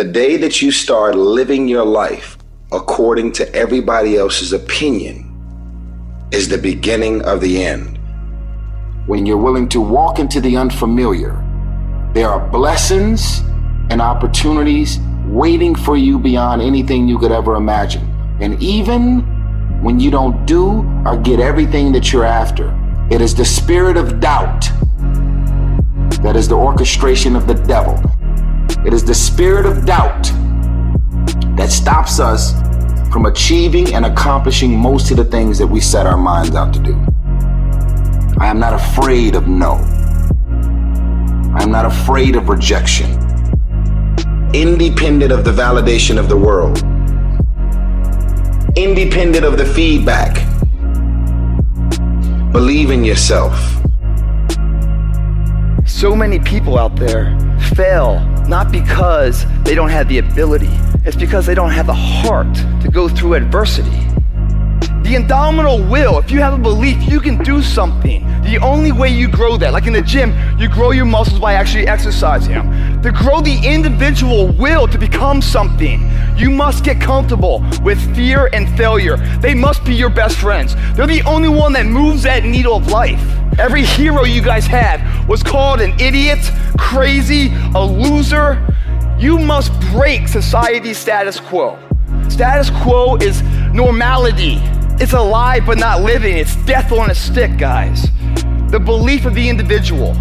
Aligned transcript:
The 0.00 0.10
day 0.10 0.38
that 0.38 0.62
you 0.62 0.70
start 0.70 1.14
living 1.14 1.68
your 1.68 1.84
life 1.84 2.38
according 2.72 3.32
to 3.32 3.54
everybody 3.54 4.16
else's 4.16 4.54
opinion 4.54 5.26
is 6.32 6.48
the 6.48 6.56
beginning 6.56 7.20
of 7.20 7.42
the 7.42 7.62
end. 7.62 7.98
When 9.06 9.26
you're 9.26 9.36
willing 9.36 9.68
to 9.68 9.80
walk 9.82 10.18
into 10.18 10.40
the 10.40 10.56
unfamiliar, 10.56 11.32
there 12.14 12.30
are 12.30 12.40
blessings 12.48 13.40
and 13.90 14.00
opportunities 14.00 14.98
waiting 15.26 15.74
for 15.74 15.98
you 15.98 16.18
beyond 16.18 16.62
anything 16.62 17.06
you 17.06 17.18
could 17.18 17.30
ever 17.30 17.56
imagine. 17.56 18.08
And 18.40 18.58
even 18.62 19.20
when 19.82 20.00
you 20.00 20.10
don't 20.10 20.46
do 20.46 20.82
or 21.04 21.18
get 21.18 21.40
everything 21.40 21.92
that 21.92 22.10
you're 22.10 22.24
after, 22.24 22.74
it 23.10 23.20
is 23.20 23.34
the 23.34 23.44
spirit 23.44 23.98
of 23.98 24.18
doubt 24.18 24.62
that 26.22 26.36
is 26.36 26.48
the 26.48 26.56
orchestration 26.56 27.36
of 27.36 27.46
the 27.46 27.52
devil. 27.52 28.02
It 28.86 28.94
is 28.94 29.04
the 29.04 29.14
spirit 29.14 29.66
of 29.66 29.84
doubt 29.84 30.24
that 31.56 31.70
stops 31.70 32.18
us 32.18 32.54
from 33.12 33.26
achieving 33.26 33.94
and 33.94 34.06
accomplishing 34.06 34.74
most 34.74 35.10
of 35.10 35.18
the 35.18 35.24
things 35.24 35.58
that 35.58 35.66
we 35.66 35.80
set 35.80 36.06
our 36.06 36.16
minds 36.16 36.56
out 36.56 36.72
to 36.72 36.78
do. 36.80 36.94
I 38.38 38.46
am 38.46 38.58
not 38.58 38.72
afraid 38.72 39.34
of 39.34 39.48
no. 39.48 39.72
I 41.54 41.62
am 41.62 41.70
not 41.70 41.84
afraid 41.84 42.36
of 42.36 42.48
rejection. 42.48 43.10
Independent 44.54 45.30
of 45.30 45.44
the 45.44 45.52
validation 45.52 46.18
of 46.18 46.30
the 46.30 46.36
world, 46.36 46.78
independent 48.76 49.44
of 49.44 49.58
the 49.58 49.66
feedback, 49.66 50.34
believe 52.52 52.90
in 52.90 53.04
yourself. 53.04 53.79
So 56.00 56.16
many 56.16 56.38
people 56.38 56.78
out 56.78 56.96
there 56.96 57.38
fail 57.74 58.20
not 58.48 58.72
because 58.72 59.44
they 59.64 59.74
don't 59.74 59.90
have 59.90 60.08
the 60.08 60.16
ability, 60.16 60.70
it's 61.04 61.14
because 61.14 61.44
they 61.44 61.54
don't 61.54 61.72
have 61.72 61.86
the 61.86 61.92
heart 61.92 62.54
to 62.54 62.88
go 62.90 63.06
through 63.06 63.34
adversity. 63.34 63.90
The 65.02 65.16
indomitable 65.16 65.84
will, 65.90 66.16
if 66.16 66.30
you 66.30 66.40
have 66.40 66.54
a 66.54 66.58
belief 66.58 67.06
you 67.06 67.20
can 67.20 67.36
do 67.44 67.60
something, 67.60 68.26
the 68.44 68.58
only 68.62 68.92
way 68.92 69.10
you 69.10 69.28
grow 69.28 69.58
that, 69.58 69.74
like 69.74 69.86
in 69.86 69.92
the 69.92 70.00
gym, 70.00 70.32
you 70.58 70.70
grow 70.70 70.92
your 70.92 71.04
muscles 71.04 71.38
by 71.38 71.52
actually 71.52 71.86
exercising 71.86 72.54
them. 72.54 72.89
To 73.02 73.10
grow 73.10 73.40
the 73.40 73.58
individual 73.64 74.48
will 74.48 74.86
to 74.86 74.98
become 74.98 75.40
something, 75.40 76.10
you 76.36 76.50
must 76.50 76.84
get 76.84 77.00
comfortable 77.00 77.64
with 77.82 77.98
fear 78.14 78.50
and 78.52 78.68
failure. 78.76 79.16
They 79.38 79.54
must 79.54 79.82
be 79.84 79.94
your 79.94 80.10
best 80.10 80.36
friends. 80.36 80.74
They're 80.94 81.06
the 81.06 81.22
only 81.22 81.48
one 81.48 81.72
that 81.72 81.86
moves 81.86 82.24
that 82.24 82.44
needle 82.44 82.76
of 82.76 82.88
life. 82.88 83.22
Every 83.58 83.84
hero 83.84 84.24
you 84.24 84.42
guys 84.42 84.66
had 84.66 85.26
was 85.26 85.42
called 85.42 85.80
an 85.80 85.98
idiot, 85.98 86.40
crazy, 86.76 87.50
a 87.74 87.82
loser. 87.82 88.62
You 89.18 89.38
must 89.38 89.72
break 89.92 90.28
society's 90.28 90.98
status 90.98 91.40
quo. 91.40 91.78
Status 92.28 92.68
quo 92.82 93.16
is 93.16 93.42
normality. 93.72 94.58
It's 95.02 95.14
alive 95.14 95.64
but 95.64 95.78
not 95.78 96.02
living. 96.02 96.36
It's 96.36 96.54
death 96.66 96.92
on 96.92 97.10
a 97.10 97.14
stick, 97.14 97.56
guys. 97.56 98.08
The 98.68 98.78
belief 98.78 99.24
of 99.24 99.34
the 99.34 99.48
individual 99.48 100.14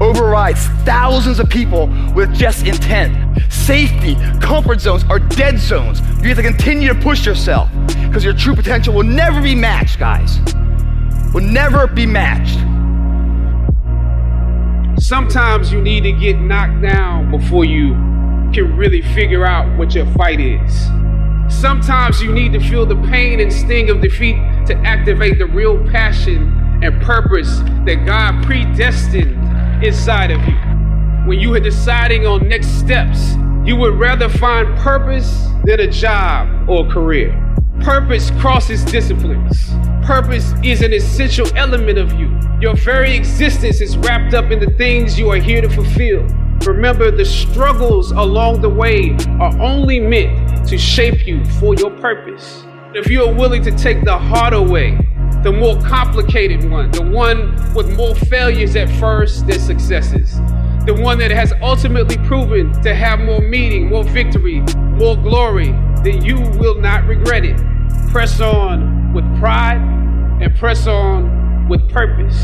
overrides 0.00 0.66
thousands 0.84 1.38
of 1.38 1.48
people 1.48 1.86
with 2.14 2.34
just 2.34 2.66
intent. 2.66 3.14
Safety, 3.52 4.16
comfort 4.40 4.80
zones 4.80 5.04
are 5.04 5.18
dead 5.18 5.58
zones. 5.58 6.00
You 6.22 6.28
have 6.28 6.36
to 6.38 6.42
continue 6.42 6.88
to 6.88 6.94
push 6.94 7.26
yourself 7.26 7.70
because 7.86 8.24
your 8.24 8.34
true 8.34 8.54
potential 8.54 8.94
will 8.94 9.04
never 9.04 9.40
be 9.40 9.54
matched, 9.54 9.98
guys. 9.98 10.38
Will 11.32 11.42
never 11.42 11.86
be 11.86 12.06
matched. 12.06 12.58
Sometimes 15.00 15.72
you 15.72 15.80
need 15.80 16.02
to 16.02 16.12
get 16.12 16.38
knocked 16.38 16.82
down 16.82 17.30
before 17.30 17.64
you 17.64 17.90
can 18.52 18.76
really 18.76 19.02
figure 19.02 19.44
out 19.44 19.78
what 19.78 19.94
your 19.94 20.06
fight 20.14 20.40
is. 20.40 20.86
Sometimes 21.48 22.22
you 22.22 22.32
need 22.32 22.52
to 22.52 22.60
feel 22.60 22.86
the 22.86 22.96
pain 23.08 23.40
and 23.40 23.52
sting 23.52 23.90
of 23.90 24.00
defeat 24.00 24.36
to 24.66 24.74
activate 24.84 25.38
the 25.38 25.46
real 25.46 25.78
passion 25.90 26.56
and 26.82 27.00
purpose 27.02 27.58
that 27.86 28.04
God 28.06 28.44
predestined 28.44 29.49
inside 29.82 30.30
of 30.30 30.40
you. 30.46 30.56
When 31.26 31.38
you 31.38 31.54
are 31.54 31.60
deciding 31.60 32.26
on 32.26 32.48
next 32.48 32.68
steps, 32.78 33.34
you 33.64 33.76
would 33.76 33.98
rather 33.98 34.28
find 34.28 34.76
purpose 34.78 35.46
than 35.64 35.80
a 35.80 35.86
job 35.86 36.68
or 36.68 36.86
career. 36.88 37.36
Purpose 37.80 38.30
crosses 38.32 38.84
disciplines. 38.84 39.70
Purpose 40.02 40.52
is 40.62 40.82
an 40.82 40.92
essential 40.92 41.46
element 41.56 41.98
of 41.98 42.12
you. 42.14 42.38
Your 42.60 42.74
very 42.74 43.14
existence 43.14 43.80
is 43.80 43.96
wrapped 43.98 44.34
up 44.34 44.50
in 44.50 44.60
the 44.60 44.70
things 44.76 45.18
you 45.18 45.30
are 45.30 45.36
here 45.36 45.60
to 45.60 45.68
fulfill. 45.70 46.26
Remember, 46.66 47.10
the 47.10 47.24
struggles 47.24 48.10
along 48.10 48.60
the 48.60 48.68
way 48.68 49.16
are 49.40 49.58
only 49.60 49.98
meant 49.98 50.68
to 50.68 50.76
shape 50.76 51.26
you 51.26 51.42
for 51.58 51.74
your 51.74 51.90
purpose. 52.00 52.64
If 52.92 53.08
you 53.08 53.24
are 53.24 53.32
willing 53.32 53.62
to 53.62 53.70
take 53.70 54.04
the 54.04 54.18
harder 54.18 54.60
way, 54.60 54.98
the 55.42 55.50
more 55.50 55.80
complicated 55.82 56.68
one, 56.70 56.90
the 56.90 57.02
one 57.02 57.74
with 57.74 57.96
more 57.96 58.14
failures 58.14 58.76
at 58.76 58.90
first 58.98 59.46
than 59.46 59.58
successes, 59.58 60.36
the 60.84 60.94
one 61.00 61.18
that 61.18 61.30
has 61.30 61.52
ultimately 61.62 62.18
proven 62.26 62.72
to 62.82 62.94
have 62.94 63.20
more 63.20 63.40
meaning, 63.40 63.88
more 63.88 64.04
victory, 64.04 64.60
more 64.76 65.16
glory, 65.16 65.72
then 66.02 66.22
you 66.22 66.38
will 66.58 66.78
not 66.78 67.06
regret 67.06 67.44
it. 67.44 67.56
Press 68.10 68.40
on 68.40 69.12
with 69.14 69.24
pride 69.38 69.80
and 70.42 70.54
press 70.56 70.86
on 70.86 71.68
with 71.68 71.88
purpose. 71.90 72.36